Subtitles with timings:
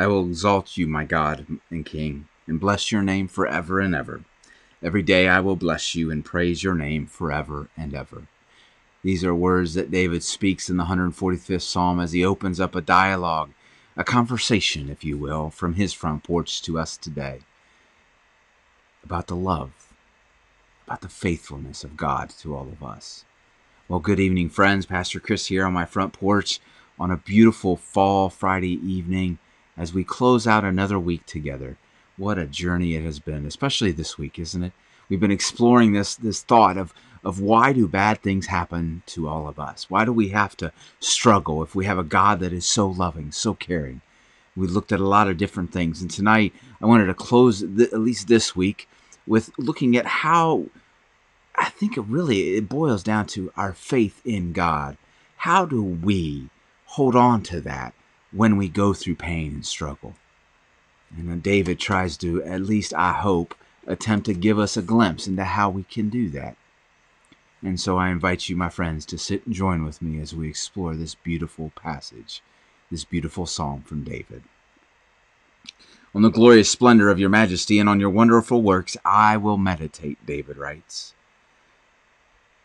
[0.00, 4.24] I will exalt you, my God and King, and bless your name forever and ever.
[4.82, 8.26] Every day I will bless you and praise your name forever and ever.
[9.04, 12.80] These are words that David speaks in the 145th Psalm as he opens up a
[12.80, 13.50] dialogue,
[13.94, 17.40] a conversation, if you will, from his front porch to us today
[19.04, 19.92] about the love,
[20.86, 23.26] about the faithfulness of God to all of us.
[23.86, 24.86] Well, good evening, friends.
[24.86, 26.58] Pastor Chris here on my front porch
[26.98, 29.38] on a beautiful fall Friday evening
[29.80, 31.78] as we close out another week together.
[32.18, 34.74] What a journey it has been, especially this week, isn't it?
[35.08, 36.92] We've been exploring this this thought of
[37.24, 39.88] of why do bad things happen to all of us?
[39.88, 43.32] Why do we have to struggle if we have a God that is so loving,
[43.32, 44.02] so caring?
[44.54, 47.92] We looked at a lot of different things, and tonight I wanted to close th-
[47.92, 48.86] at least this week
[49.26, 50.66] with looking at how
[51.56, 54.98] I think it really it boils down to our faith in God.
[55.38, 56.50] How do we
[56.84, 57.94] hold on to that
[58.32, 60.14] when we go through pain and struggle.
[61.16, 63.54] And David tries to, at least I hope,
[63.86, 66.56] attempt to give us a glimpse into how we can do that.
[67.62, 70.48] And so I invite you, my friends, to sit and join with me as we
[70.48, 72.42] explore this beautiful passage,
[72.90, 74.44] this beautiful psalm from David.
[76.14, 80.24] On the glorious splendor of your majesty and on your wonderful works I will meditate,
[80.24, 81.14] David writes.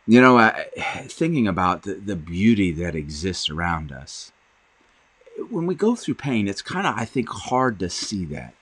[0.07, 0.67] You know, I,
[1.07, 4.31] thinking about the, the beauty that exists around us,
[5.50, 8.53] when we go through pain, it's kind of, I think, hard to see that,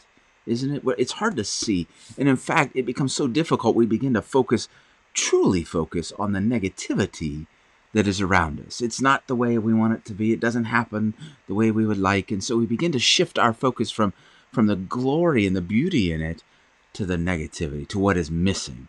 [0.46, 0.84] isn't it?
[0.98, 1.88] It's hard to see.
[2.18, 4.68] And in fact, it becomes so difficult, we begin to focus,
[5.14, 7.48] truly focus on the negativity
[7.94, 8.82] that is around us.
[8.82, 10.34] It's not the way we want it to be.
[10.34, 11.14] It doesn't happen
[11.48, 12.32] the way we would like.
[12.32, 14.14] And so we begin to shift our focus from,
[14.52, 16.44] from the glory and the beauty in it
[16.94, 18.88] to the negativity, to what is missing.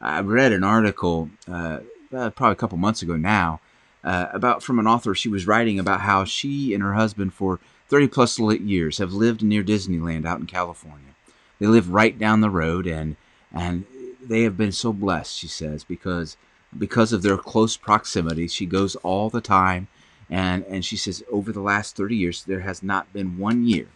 [0.00, 1.80] I read an article uh,
[2.12, 3.60] uh, probably a couple months ago now
[4.04, 5.14] uh, about from an author.
[5.14, 9.42] She was writing about how she and her husband for 30 plus years have lived
[9.42, 11.14] near Disneyland out in California.
[11.58, 13.16] They live right down the road, and
[13.52, 13.84] and
[14.22, 15.36] they have been so blessed.
[15.36, 16.36] She says because
[16.76, 19.88] because of their close proximity, she goes all the time,
[20.30, 23.88] and and she says over the last 30 years there has not been one year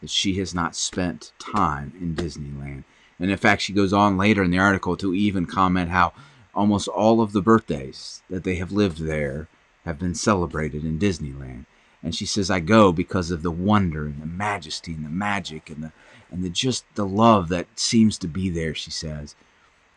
[0.00, 2.84] that she has not spent time in Disneyland.
[3.18, 6.12] And in fact, she goes on later in the article to even comment how
[6.54, 9.48] Almost all of the birthdays that they have lived there
[9.84, 11.66] have been celebrated in Disneyland.
[12.02, 15.70] And she says, I go because of the wonder and the majesty and the magic
[15.70, 15.92] and the
[16.30, 19.36] and the just the love that seems to be there, she says.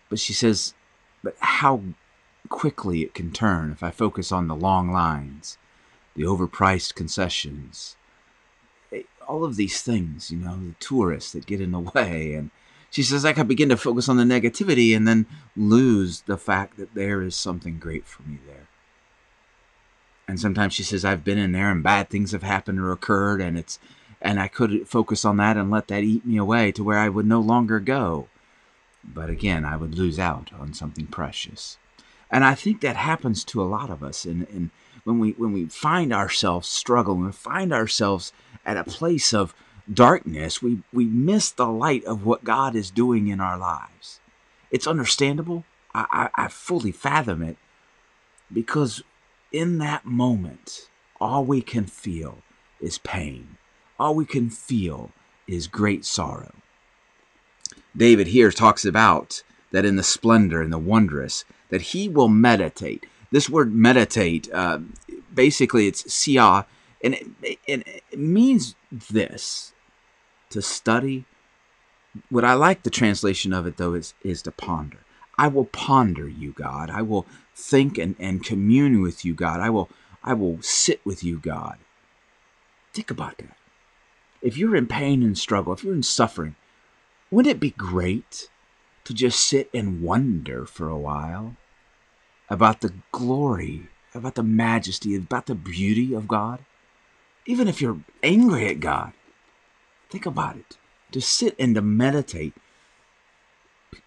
[0.08, 0.74] But she says,
[1.24, 1.82] but how
[2.48, 5.58] quickly it can turn if I focus on the long lines,
[6.16, 7.98] the overpriced concessions,
[8.92, 12.52] eh, all of these things, you know, the tourists that get in the way and
[12.90, 15.26] she says I could begin to focus on the negativity and then
[15.56, 18.68] lose the fact that there is something great for me there.
[20.28, 23.42] And sometimes she says I've been in there and bad things have happened or occurred
[23.42, 23.80] and it's
[24.22, 27.08] and I could focus on that and let that eat me away to where I
[27.08, 28.28] would no longer go.
[29.04, 31.78] But again, I would lose out on something precious.
[32.32, 34.72] And I think that happens to a lot of us and, and
[35.08, 38.34] when we when we find ourselves struggling, we find ourselves
[38.66, 39.56] at a place of
[39.92, 44.20] darkness, we, we miss the light of what God is doing in our lives.
[44.72, 45.64] It's understandable.
[45.94, 47.58] I, I, I fully fathom it
[48.52, 49.04] because
[49.52, 50.90] in that moment,
[51.20, 52.40] all we can feel
[52.80, 53.58] is pain.
[54.00, 55.12] All we can feel
[55.48, 56.54] is great sorrow.
[57.96, 63.06] David here talks about that in the splendor and the wondrous, that he will meditate.
[63.32, 64.80] This word meditate, uh,
[65.34, 66.66] basically, it's siah,
[67.04, 69.74] and it, it means this
[70.50, 71.26] to study.
[72.30, 75.00] What I like the translation of it though is is to ponder.
[75.38, 76.90] I will ponder you, God.
[76.90, 79.60] I will think and, and commune with you, God.
[79.60, 79.90] I will
[80.24, 81.78] I will sit with you, God.
[82.94, 83.56] Think about that.
[84.42, 86.56] If you're in pain and struggle, if you're in suffering,
[87.32, 88.50] wouldn't it be great
[89.04, 91.56] to just sit and wonder for a while
[92.50, 96.60] about the glory, about the majesty, about the beauty of God?
[97.46, 99.14] Even if you're angry at God,
[100.10, 100.78] Think about it.
[101.12, 102.54] To sit and to meditate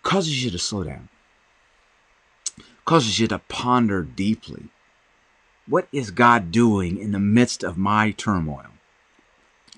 [0.02, 1.08] causes you to slow down,
[2.84, 4.64] causes you to ponder deeply.
[5.66, 8.66] What is God doing in the midst of my turmoil?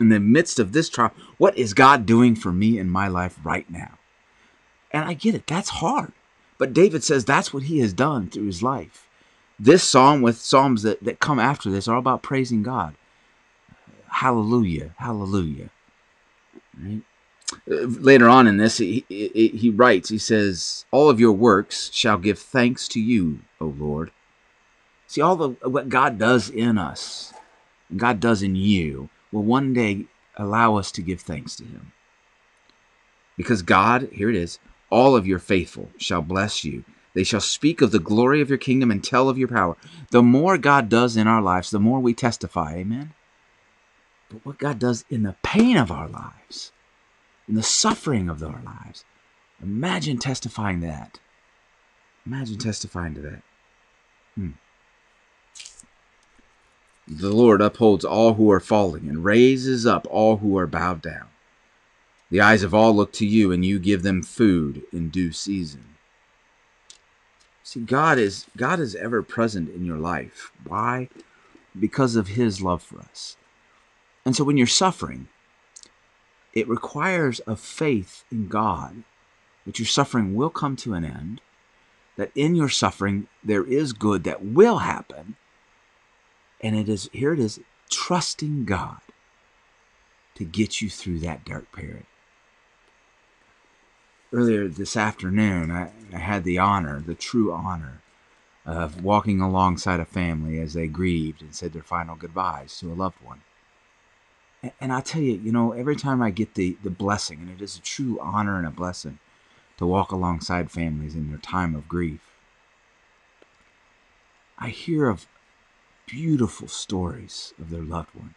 [0.00, 3.38] In the midst of this trial, what is God doing for me in my life
[3.44, 3.98] right now?
[4.90, 6.12] And I get it, that's hard.
[6.58, 9.06] But David says that's what he has done through his life.
[9.58, 12.94] This psalm, with psalms that, that come after this, are about praising God.
[14.08, 15.70] Hallelujah, hallelujah.
[16.80, 17.02] Right?
[17.70, 21.90] Uh, later on in this, he, he, he writes, he says, All of your works
[21.92, 24.10] shall give thanks to you, O Lord.
[25.06, 27.34] See, all the what God does in us,
[27.90, 31.92] and God does in you, will one day allow us to give thanks to him.
[33.36, 34.58] Because God, here it is,
[34.88, 36.84] all of your faithful shall bless you.
[37.14, 39.76] They shall speak of the glory of your kingdom and tell of your power.
[40.10, 42.76] The more God does in our lives, the more we testify.
[42.76, 43.12] Amen.
[44.32, 46.72] But what God does in the pain of our lives,
[47.46, 49.04] in the suffering of our lives,
[49.62, 51.20] imagine testifying that.
[52.24, 53.42] Imagine testifying to that.
[54.34, 54.50] Hmm.
[57.06, 61.26] The Lord upholds all who are falling and raises up all who are bowed down.
[62.30, 65.84] The eyes of all look to you, and you give them food in due season.
[67.62, 70.52] See, God is God is ever present in your life.
[70.64, 71.10] Why?
[71.78, 73.36] Because of his love for us.
[74.24, 75.28] And so when you're suffering,
[76.52, 79.04] it requires a faith in God
[79.66, 81.40] that your suffering will come to an end,
[82.16, 85.36] that in your suffering there is good that will happen.
[86.60, 87.60] And it is here it is
[87.90, 89.00] trusting God
[90.34, 92.06] to get you through that dark period
[94.32, 98.00] earlier this afternoon, I, I, had the honor, the true honor,
[98.64, 102.94] of walking alongside a family as they grieved and said their final goodbyes to a
[102.94, 103.42] loved one.
[104.80, 107.60] And, I tell you, you know, every time I get the, the blessing, and it
[107.60, 109.18] is a true honor and a blessing
[109.78, 112.20] to walk alongside families in their time of grief,
[114.56, 115.26] I hear of
[116.06, 118.34] beautiful stories of their loved one.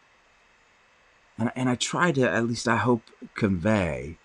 [1.37, 3.03] And, and I try to, at least I hope,
[3.35, 4.17] convey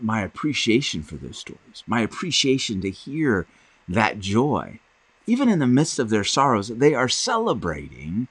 [0.00, 3.46] my appreciation for those stories, my appreciation to hear
[3.88, 4.80] that joy.
[5.26, 8.26] Even in the midst of their sorrows, they are celebrating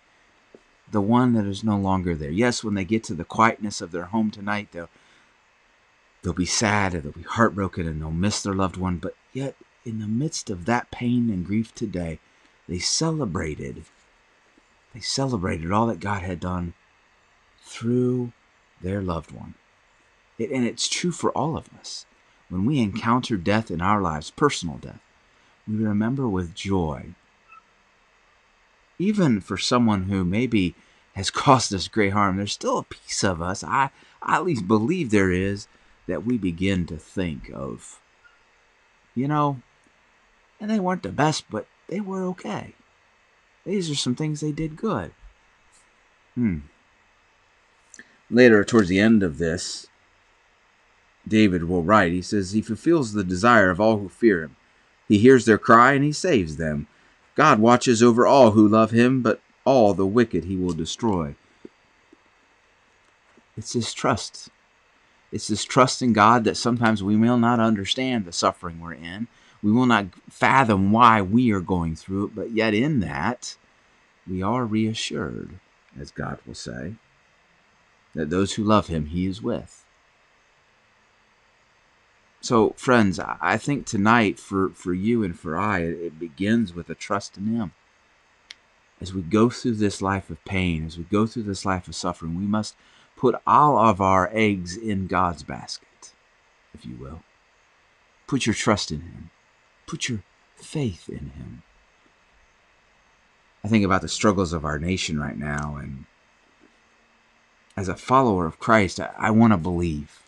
[0.91, 2.31] the one that is no longer there.
[2.31, 4.89] Yes, when they get to the quietness of their home tonight, they'll
[6.21, 9.55] they'll be sad and they'll be heartbroken and they'll miss their loved one, but yet
[9.85, 12.19] in the midst of that pain and grief today,
[12.67, 13.85] they celebrated
[14.93, 16.73] they celebrated all that God had done
[17.63, 18.33] through
[18.81, 19.53] their loved one.
[20.37, 22.05] It, and it's true for all of us.
[22.49, 24.99] When we encounter death in our lives, personal death,
[25.67, 27.13] we remember with joy.
[29.01, 30.75] Even for someone who maybe
[31.13, 33.89] has caused us great harm, there's still a piece of us, I,
[34.21, 35.67] I at least believe there is,
[36.07, 37.99] that we begin to think of,
[39.15, 39.61] you know,
[40.59, 42.75] and they weren't the best, but they were okay.
[43.65, 45.13] These are some things they did good.
[46.35, 46.59] Hmm.
[48.29, 49.87] Later, towards the end of this,
[51.27, 54.55] David will write, he says, He fulfills the desire of all who fear him.
[55.07, 56.87] He hears their cry and he saves them.
[57.35, 61.35] God watches over all who love him, but all the wicked he will destroy.
[63.57, 64.49] It's this trust.
[65.31, 69.27] It's this trust in God that sometimes we will not understand the suffering we're in.
[69.63, 73.55] We will not fathom why we are going through it, but yet in that,
[74.27, 75.59] we are reassured,
[75.99, 76.95] as God will say,
[78.13, 79.80] that those who love him, he is with.
[82.41, 86.95] So, friends, I think tonight for, for you and for I, it begins with a
[86.95, 87.73] trust in Him.
[88.99, 91.93] As we go through this life of pain, as we go through this life of
[91.93, 92.75] suffering, we must
[93.15, 96.13] put all of our eggs in God's basket,
[96.73, 97.21] if you will.
[98.25, 99.29] Put your trust in Him,
[99.85, 100.23] put your
[100.55, 101.61] faith in Him.
[103.63, 106.05] I think about the struggles of our nation right now, and
[107.77, 110.23] as a follower of Christ, I, I want to believe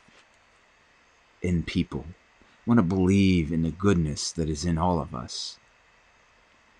[1.43, 2.05] in people.
[2.09, 5.59] I want to believe in the goodness that is in all of us.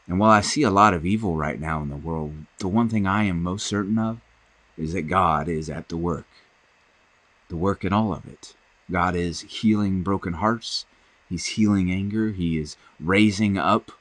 [0.07, 2.89] And while I see a lot of evil right now in the world, the one
[2.89, 4.19] thing I am most certain of
[4.77, 6.27] is that God is at the work.
[7.49, 8.55] The work in all of it.
[8.89, 10.85] God is healing broken hearts.
[11.29, 12.31] He's healing anger.
[12.31, 13.91] He is raising up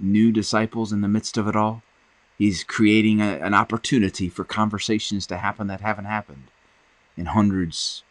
[0.00, 1.82] new disciples in the midst of it all.
[2.36, 6.44] He's creating a, an opportunity for conversations to happen that haven't happened
[7.16, 8.04] in hundreds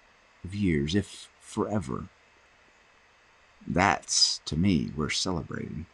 [0.44, 2.04] of years, if forever.
[3.66, 5.88] That's, to me, we're celebrating.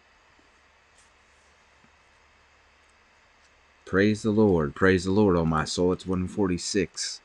[3.86, 4.76] Praise the Lord.
[4.76, 5.94] Praise the Lord, oh my soul.
[5.94, 7.22] It's 146.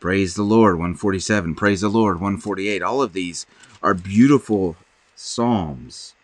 [0.00, 1.54] Praise the Lord, 147.
[1.54, 2.82] Praise the Lord, 148.
[2.82, 3.46] All of these
[3.84, 4.76] are beautiful
[5.14, 6.14] psalms.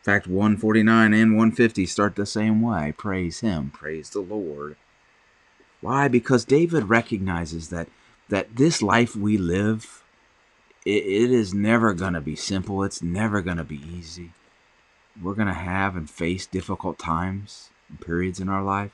[0.00, 2.92] In fact, 149 and 150 start the same way.
[2.96, 3.70] Praise Him.
[3.70, 4.76] Praise the Lord.
[5.80, 6.08] Why?
[6.08, 7.88] Because David recognizes that
[8.28, 10.04] that this life we live
[10.88, 12.82] it, it is never going to be simple.
[12.82, 14.32] It's never going to be easy.
[15.20, 18.92] We're going to have and face difficult times and periods in our life.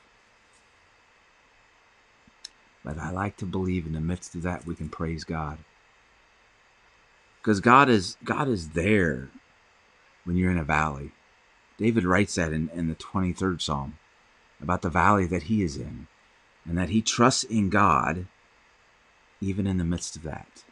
[2.83, 5.59] But I like to believe in the midst of that we can praise God.
[7.41, 9.29] Because God is God is there
[10.23, 11.11] when you're in a valley.
[11.77, 13.97] David writes that in, in the 23rd Psalm
[14.61, 16.07] about the valley that he is in
[16.67, 18.27] and that he trusts in God
[19.39, 20.63] even in the midst of that.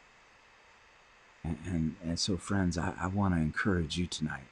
[1.44, 4.48] And, and, and so, friends, I, I want to encourage you tonight.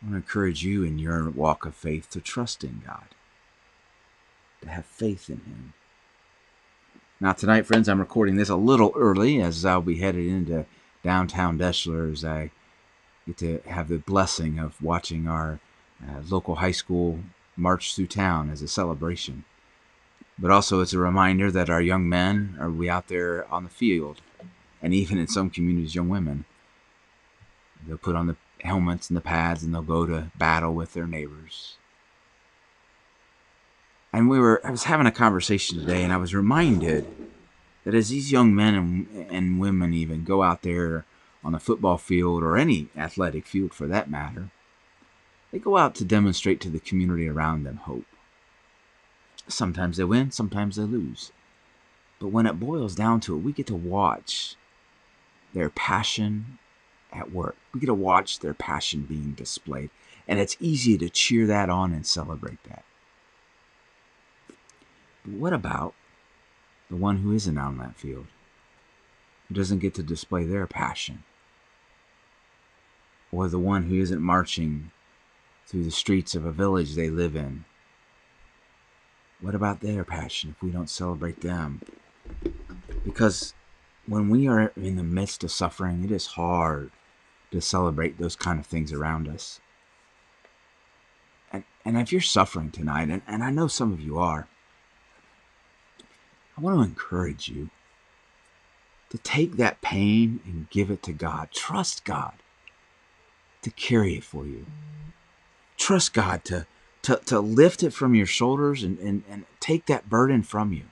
[0.00, 3.14] I want to encourage you in your walk of faith to trust in God,
[4.62, 5.74] to have faith in Him.
[7.20, 10.64] Now, tonight, friends, I'm recording this a little early as I'll be headed into
[11.04, 12.50] downtown Deshler as I
[13.26, 15.60] get to have the blessing of watching our
[16.02, 17.20] uh, local high school
[17.56, 19.44] march through town as a celebration.
[20.38, 23.70] But also, it's a reminder that our young men are we out there on the
[23.70, 24.22] field
[24.82, 26.44] and even in some communities, young women.
[27.86, 31.06] They'll put on the helmets and the pads and they'll go to battle with their
[31.06, 31.76] neighbors.
[34.12, 37.06] And we were, I was having a conversation today and I was reminded
[37.84, 41.04] that as these young men and, and women even go out there
[41.42, 44.50] on the football field or any athletic field for that matter,
[45.52, 48.04] they go out to demonstrate to the community around them hope.
[49.48, 51.32] Sometimes they win, sometimes they lose.
[52.18, 54.56] But when it boils down to it, we get to watch
[55.54, 56.58] their passion
[57.12, 57.56] at work.
[57.72, 59.90] We get to watch their passion being displayed.
[60.28, 62.84] And it's easy to cheer that on and celebrate that.
[65.24, 65.94] But what about
[66.88, 68.26] the one who isn't on that field?
[69.48, 71.24] Who doesn't get to display their passion?
[73.32, 74.90] Or the one who isn't marching
[75.66, 77.64] through the streets of a village they live in?
[79.40, 81.80] What about their passion if we don't celebrate them?
[83.04, 83.54] Because
[84.10, 86.90] when we are in the midst of suffering, it is hard
[87.52, 89.60] to celebrate those kind of things around us.
[91.52, 94.48] And, and if you're suffering tonight, and, and I know some of you are,
[96.58, 97.70] I want to encourage you
[99.10, 101.50] to take that pain and give it to God.
[101.52, 102.32] Trust God
[103.62, 104.66] to carry it for you.
[105.76, 106.66] Trust God to,
[107.02, 110.86] to, to lift it from your shoulders and, and, and take that burden from you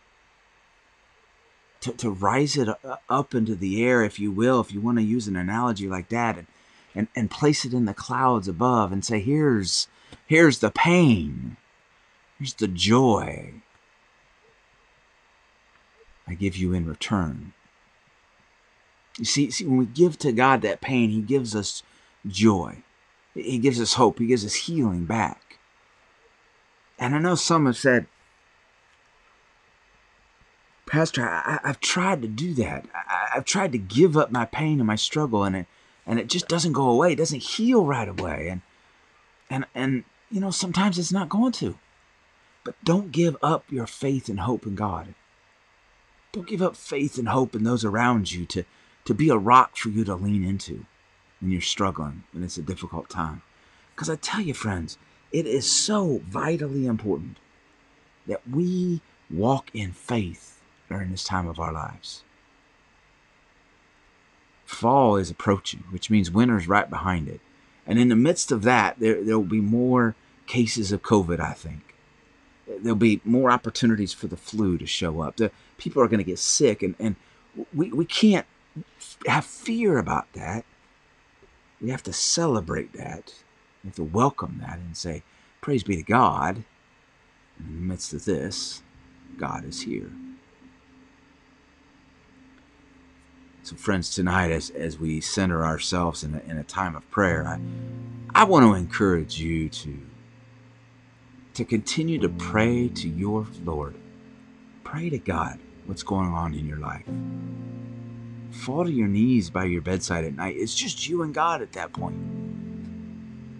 [1.81, 4.99] to, to rise it uh, up into the air, if you will, if you want
[4.99, 6.47] to use an analogy like that, and,
[6.95, 9.89] and, and place it in the clouds above and say, here's,
[10.27, 11.57] here's the pain,
[12.39, 13.55] here's the joy
[16.27, 17.55] I give you in return.
[19.19, 21.83] You see, see, when we give to God that pain, He gives us
[22.27, 22.83] joy.
[23.35, 24.19] He gives us hope.
[24.19, 25.59] He gives us healing back.
[26.99, 28.07] And I know some have said,
[30.89, 32.87] Pastor, I, have tried to do that.
[32.95, 35.67] I, have tried to give up my pain and my struggle, and it
[36.07, 37.13] and it just doesn't go away.
[37.13, 38.63] It doesn't heal right away, and
[39.51, 41.79] and and you know sometimes it's not going to.
[42.65, 45.15] But don't give up your faith and hope in God.
[46.33, 48.65] Don't give up faith and hope in those around you to
[49.05, 50.87] to be a rock for you to lean into
[51.41, 53.43] when you're struggling when it's a difficult time.
[53.95, 54.97] Because I tell you, friends,
[55.33, 57.39] it is so vitally important
[58.27, 60.58] that we walk in faith
[60.89, 62.23] during this time of our lives.
[64.65, 67.41] Fall is approaching, which means winter's right behind it.
[67.87, 70.15] And in the midst of that, there, there will be more
[70.47, 71.95] cases of COVID, I think.
[72.67, 75.37] There'll be more opportunities for the flu to show up.
[75.37, 77.17] The people are going to get sick, and, and
[77.73, 78.47] we, we can't
[79.27, 80.67] have fear about that.
[81.81, 83.33] We have to celebrate that.
[83.83, 85.23] We have to welcome that and say,
[85.61, 86.65] Praise be to God.
[87.59, 88.83] In the midst of this,
[89.39, 90.11] God is here.
[93.69, 97.47] So, friends, tonight, as, as we center ourselves in a, in a time of prayer,
[97.47, 97.61] I,
[98.35, 99.99] I want to encourage you to,
[101.53, 103.95] to continue to pray to your Lord.
[104.85, 107.05] Pray to God what's going on in your life.
[108.53, 110.57] Fall to your knees by your bedside at night.
[110.57, 112.17] It's just you and God at that point.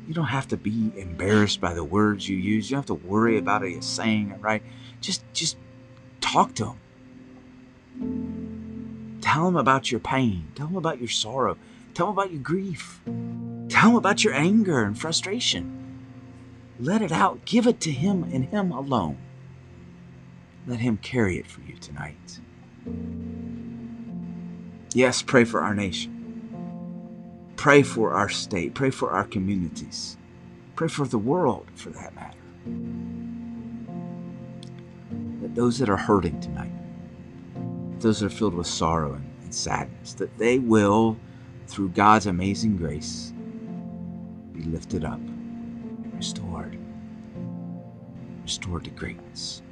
[0.07, 2.71] You don't have to be embarrassed by the words you use.
[2.71, 4.63] You don't have to worry about it saying it right.
[5.03, 5.59] Just just
[6.23, 6.75] talk to
[8.01, 8.38] him.
[9.29, 10.51] Tell them about your pain.
[10.55, 11.59] Tell them about your sorrow.
[11.93, 12.99] Tell them about your grief.
[13.69, 16.01] Tell them about your anger and frustration.
[16.81, 17.45] Let it out.
[17.45, 19.19] Give it to Him and Him alone.
[20.67, 22.41] Let Him carry it for you tonight.
[24.95, 27.53] Yes, pray for our nation.
[27.57, 28.73] Pray for our state.
[28.73, 30.17] Pray for our communities.
[30.75, 32.39] Pray for the world, for that matter.
[35.43, 36.73] That those that are hurting tonight
[38.01, 41.17] those are filled with sorrow and, and sadness, that they will,
[41.67, 43.33] through God's amazing grace,
[44.53, 45.21] be lifted up
[46.19, 46.77] restored,
[48.43, 49.63] restored to greatness.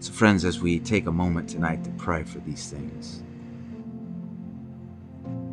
[0.00, 3.24] So, friends, as we take a moment tonight to pray for these things,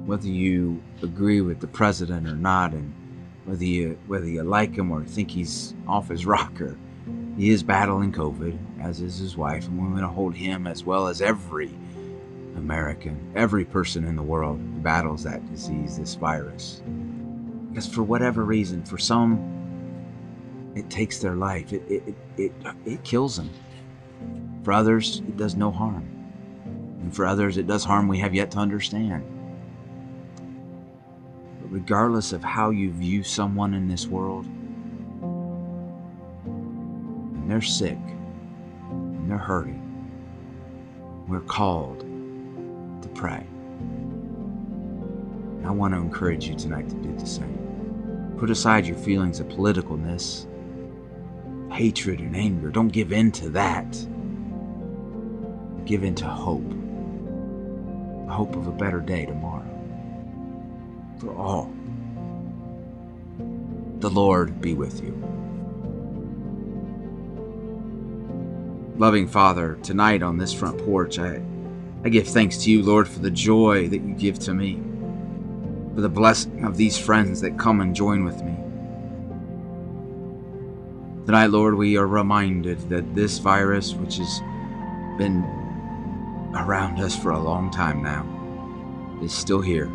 [0.05, 2.93] whether you agree with the president or not, and
[3.45, 6.77] whether you whether you like him or think he's off his rocker,
[7.37, 10.83] He is battling COVID, as is his wife, and we're going to hold him as
[10.83, 11.73] well as every
[12.55, 16.81] American, every person in the world who battles that disease, this virus.
[17.69, 19.51] Because for whatever reason, for some,
[20.75, 22.51] it takes their life, it, it, it,
[22.85, 23.49] it, kills them.
[24.63, 26.09] For others, it does no harm.
[27.01, 29.23] And for others, it does harm we have yet to understand.
[31.61, 34.45] But regardless of how you view someone in this world,
[36.45, 37.99] and they're sick,
[39.25, 39.81] and they're hurting,
[41.27, 42.01] we're called
[43.01, 43.43] to pray.
[45.57, 48.35] And I want to encourage you tonight to do the same.
[48.37, 50.45] Put aside your feelings of politicalness,
[51.73, 52.69] hatred, and anger.
[52.69, 53.91] Don't give in to that.
[55.85, 56.69] Give in to hope.
[58.27, 59.65] The hope of a better day tomorrow.
[61.17, 61.73] For all.
[64.01, 65.34] The Lord be with you.
[68.97, 71.43] Loving Father, tonight on this front porch, I,
[72.05, 74.81] I give thanks to you, Lord, for the joy that you give to me,
[75.93, 78.55] for the blessing of these friends that come and join with me.
[81.25, 84.39] Tonight, Lord, we are reminded that this virus, which has
[85.17, 85.43] been
[86.55, 88.25] around us for a long time now,
[89.21, 89.91] is still here.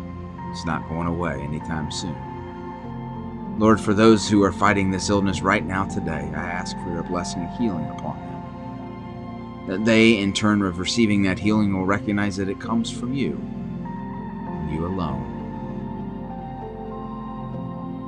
[0.51, 2.15] It's not going away anytime soon.
[3.57, 7.03] Lord, for those who are fighting this illness right now today, I ask for your
[7.03, 8.30] blessing and healing upon them
[9.67, 13.39] that they, in turn of receiving that healing, will recognize that it comes from you,
[14.71, 15.27] you alone.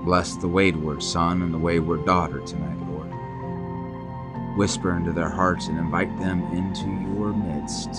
[0.04, 4.58] Bless the wayward son and the wayward daughter tonight, Lord.
[4.58, 7.90] Whisper into their hearts and invite them into your midst.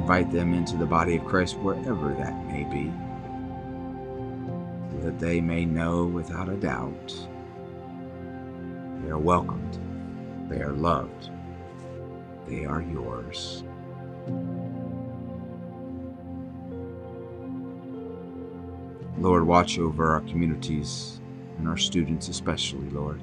[0.00, 2.92] Invite them into the body of Christ wherever that may be,
[4.90, 7.14] so that they may know without a doubt
[9.02, 9.78] they are welcomed,
[10.48, 11.30] they are loved
[12.46, 13.64] they are yours.
[19.18, 21.20] Lord, watch over our communities
[21.58, 23.20] and our students, especially, Lord.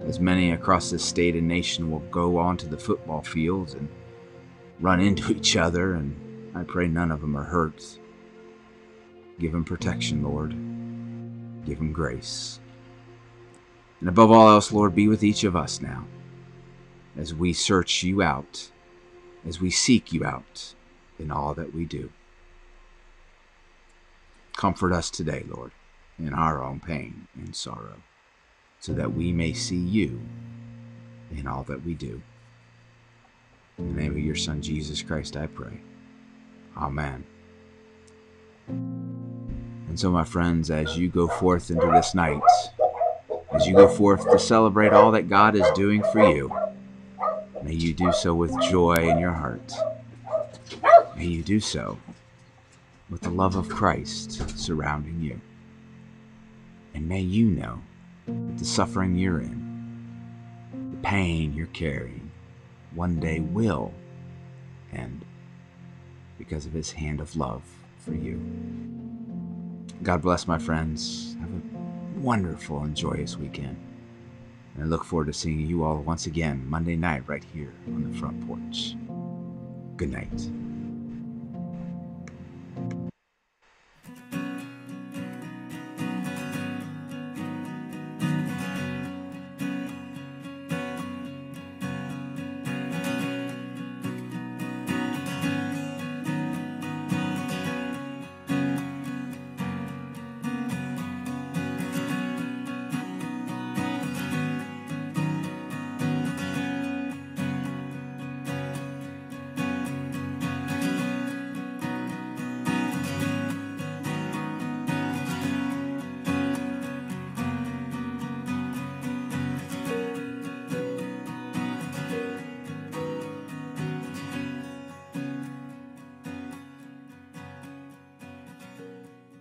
[0.00, 3.88] As many across this state and nation will go onto the football fields and
[4.78, 6.16] run into each other, and
[6.54, 7.98] I pray none of them are hurt.
[9.38, 10.50] Give them protection, Lord.
[11.66, 12.60] Give them grace.
[14.00, 16.06] And above all else, Lord, be with each of us now
[17.16, 18.70] as we search you out,
[19.46, 20.74] as we seek you out
[21.18, 22.10] in all that we do.
[24.56, 25.72] Comfort us today, Lord,
[26.18, 28.02] in our own pain and sorrow,
[28.78, 30.20] so that we may see you
[31.30, 32.22] in all that we do.
[33.78, 35.80] In the name of your Son, Jesus Christ, I pray.
[36.76, 37.24] Amen.
[38.68, 42.40] And so, my friends, as you go forth into this night,
[43.52, 46.52] as you go forth to celebrate all that God is doing for you,
[47.70, 49.72] May you do so with joy in your heart.
[51.16, 52.00] May you do so
[53.08, 55.40] with the love of Christ surrounding you.
[56.94, 57.80] And may you know
[58.26, 60.10] that the suffering you're in,
[60.90, 62.32] the pain you're carrying,
[62.92, 63.94] one day will
[64.92, 65.24] end
[66.38, 67.62] because of his hand of love
[67.98, 68.40] for you.
[70.02, 71.36] God bless my friends.
[71.38, 73.76] Have a wonderful and joyous weekend.
[74.74, 78.10] And I look forward to seeing you all once again Monday night right here on
[78.10, 78.96] the front porch.
[79.96, 80.50] Good night.